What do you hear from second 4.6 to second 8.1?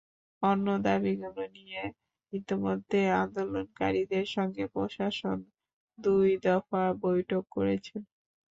প্রশাসন দুই দফা বৈঠক করেছে।